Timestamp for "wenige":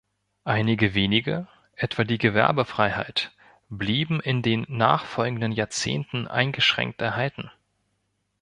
0.95-1.47